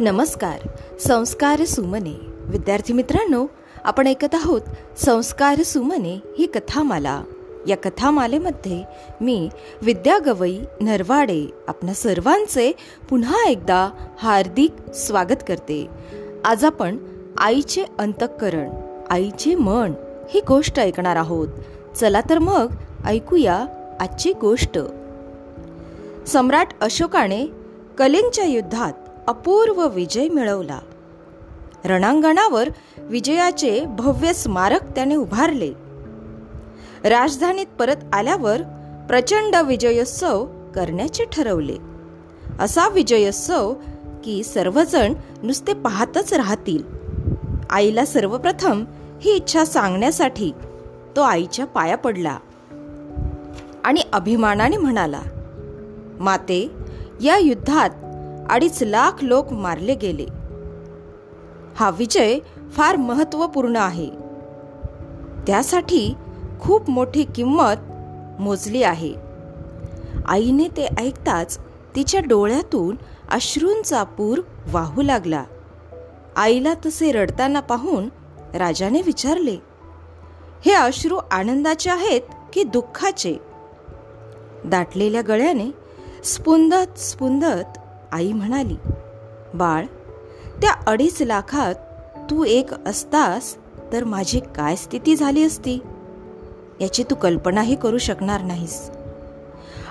नमस्कार. 0.00 0.68
संस्कार 1.00 1.64
सुमने. 1.64 2.16
विद्यार्थी 2.38 2.92
मित्रांनो 2.92 3.46
आपण 3.84 4.06
ऐकत 4.06 4.34
आहोत 4.34 4.60
संस्कार 4.96 5.62
सुमने 5.62 6.22
ही 6.38 6.46
कथामाला. 6.46 7.22
या 7.68 7.76
कथामालेमध्ये 7.76 8.84
मी 9.20 9.48
विद्या 9.82 10.18
गवई 10.26 10.58
नरवाडे 10.80 11.46
आपल्या 11.68 11.94
सर्वांचे 11.94 12.72
पुन्हा 13.08 13.48
एकदा 13.48 13.90
हार्दिक 14.18 14.90
स्वागत 14.94 15.42
करते. 15.48 15.86
आज 16.44 16.64
आपण 16.64 16.98
आईचे 17.38 17.84
अंतःकरण 17.98 18.70
आईचे 19.10 19.54
मन 19.54 19.92
ही 20.30 20.40
गोष्ट 20.40 20.80
ऐकणार 20.80 21.16
आहोत. 21.16 21.48
चला 21.96 22.20
तर 22.30 22.38
मग 22.38 22.74
ऐकूया 23.04 23.64
आजची 24.00 24.32
गोष्ट. 24.32 24.78
सम्राट 26.26 26.68
अशोकाने 26.80 27.46
कलिंगच्या 27.98 28.44
युद्धात 28.44 28.92
अपूर्व 29.26 29.88
विजय 29.88 30.28
मिळवला. 30.28 30.78
रणांगणावर 31.84 32.68
विजयाचे 32.98 33.84
भव्य 33.84 34.32
स्मारक 34.32 34.82
त्याने 34.94 35.14
उभारले. 35.14 35.72
राजधानीत 37.04 37.66
परत 37.78 37.96
आल्यावर 38.12 38.62
प्रचंड 39.08 39.56
विजयोत्सव 39.56 40.46
करण्याचे 40.74 41.24
ठरवले. 41.24 41.76
असा 42.60 42.88
विजयोत्सव 42.88 43.74
की 44.24 44.42
सर्वजण 44.42 45.14
नुसते 45.42 45.74
पाहतच 45.74 46.34
राहतील. 46.34 46.82
आईला 47.70 48.04
सर्वप्रथम 48.04 48.84
ही 49.20 49.32
इच्छा 49.32 49.64
सांगण्यासाठी 49.64 50.52
तो 51.16 51.20
आईच्या 51.20 51.66
पाया 51.66 51.96
पडला 51.96 52.38
आणि 53.84 54.02
अभिमानाने 54.12 54.76
म्हणाला 54.76 55.20
माते 56.20 56.70
या 57.22 57.38
युद्धात 57.38 57.90
अडीच 58.50 58.82
लाख 58.82 59.10
लोक 59.22 59.52
मारले 59.52 59.94
गेले. 59.94 60.26
हा 61.76 61.90
विजय 61.90 62.38
फार 62.72 62.96
महत्त्वपूर्ण 62.96 63.76
आहे. 63.76 64.10
त्यासाठी 65.46 66.14
खूप 66.60 66.90
मोठी 66.90 67.24
किंमत 67.24 67.76
मोजली 68.40 68.82
आहे. 68.82 69.14
आईने 70.26 70.68
ते 70.76 70.88
ऐकताच 70.98 71.58
तिच्या 71.96 72.20
डोळ्यातून 72.20 72.96
अश्रूंचा 73.30 74.02
पूर 74.02 74.40
वाहू 74.72 75.02
लागला. 75.02 75.44
आईला 76.36 76.74
तसे 76.86 77.12
रडताना 77.12 77.60
पाहून 77.60 78.08
राजाने 78.54 79.02
विचारले 79.02 79.56
हे 80.66 80.72
अश्रू 80.72 81.16
आनंदाचे 81.30 81.90
आहेत 81.90 82.20
की 82.52 82.62
दुःखाचे? 82.62 83.36
दाटलेल्या 84.64 85.22
गळ्याने 85.22 85.70
स्पुंदत 86.24 86.98
स्पुंदत 86.98 87.78
आई 88.12 88.32
म्हणाली 88.32 88.76
बाळ 89.54 89.84
त्या 90.60 90.72
अडीच 90.86 91.22
लाखात 91.22 91.74
तू 92.30 92.44
एक 92.44 92.88
असतास 92.88 93.56
तर 93.92 94.04
माझी 94.04 94.40
काय 94.40 94.76
स्थिती 94.76 95.16
झाली 95.16 95.44
असती? 95.44 95.78
याची 96.80 97.02
तू 97.02 97.14
कल्पनाही 97.14 97.74
करू 97.74 97.98
शकणार 97.98 98.42
नाहीस. 98.42 98.90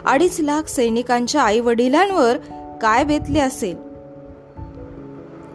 अडीच 0.06 0.40
लाख 0.40 0.64
सैनिकांच्या 0.68 1.42
आई 1.42 1.60
वडिलांवर 1.60 2.38
काय 2.82 3.04
बेतले 3.04 3.40
असेल? 3.40 3.76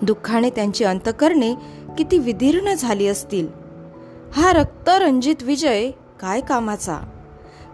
दुःखाने 0.02 0.50
त्यांची 0.50 0.84
अंतकरणे 0.84 1.54
किती 1.98 2.18
विदीर्ण 2.18 2.74
झाली 2.74 3.06
असतील? 3.06 3.48
हा 4.32 4.52
रक्तरंजित 4.52 5.42
विजय 5.42 5.90
काय 6.20 6.40
कामाचा? 6.40 6.98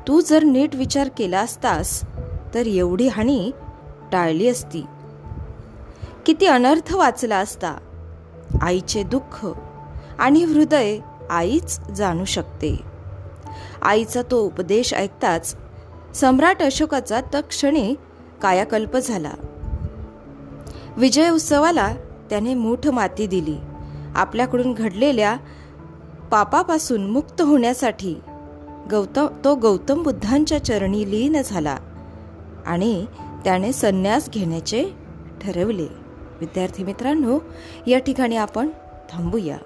तू 0.08 0.20
जर 0.20 0.42
नीट 0.44 0.74
विचार 0.74 1.08
केला 1.16 1.40
असतास 1.40 2.02
तर 2.54 2.66
एवढी 2.66 3.08
हानी 3.08 3.50
टाळली 4.12 4.48
असती. 4.48 4.84
किती 6.26 6.46
अनर्थ 6.46 6.94
वाचला 6.94 7.36
असता. 7.36 7.76
आईचे 8.62 9.02
दुःख 9.02 9.46
आणि 10.18 10.44
हृदय 10.44 10.98
आईच 11.30 11.80
जाणू 11.80 12.24
शकते. 12.24 12.76
आईचा 13.82 14.22
तो 14.30 14.40
उपदेश 14.40 14.94
ऐकताच 14.94 15.56
सम्राट 16.14 16.62
अशोकाचा 16.62 17.20
तक्षणी 17.34 17.94
कायाकल्प 18.42 18.96
झाला. 18.96 19.32
विजय 20.96 21.28
उत्सवाला 21.28 21.94
त्याने 22.30 22.54
मूठ 22.54 22.86
माती 22.86 23.26
दिली. 23.26 23.56
आपल्याकडून 24.16 24.72
घडलेल्या 24.72 25.36
पापापासून 26.30 27.10
मुक्त 27.10 27.42
होण्यासाठी 27.42 28.14
गौतम 28.90 29.26
तो 29.44 29.54
गौतम 29.54 30.02
बुद्धांच्या 30.02 30.64
चरणी 30.64 31.10
लीन 31.10 31.42
झाला 31.44 31.76
आणि 32.66 33.06
त्याने 33.44 33.72
संन्यास 33.72 34.30
घेण्याचे 34.30 34.84
ठरवले. 35.42 35.86
विद्यार्थी 36.40 36.84
मित्रांनो 36.84 37.38
या 37.86 37.98
ठिकाणी 37.98 38.36
आपण 38.36 38.68
थांबूया. 39.10 39.58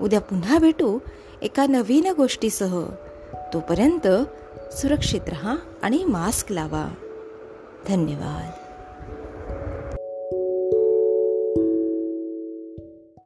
उद्या 0.00 0.20
पुन्हा 0.20 0.58
भेटू 0.58 0.98
एका 1.42 1.66
नवीन 1.66 2.12
गोष्टीसह. 2.16 2.86
तोपर्यंत 3.54 4.08
सुरक्षित 4.72 5.20
रहा 5.28 5.54
आणि 5.82 6.04
मास्क 6.04 6.52
लावा. 6.52 6.94
धन्यवाद. 7.88 8.65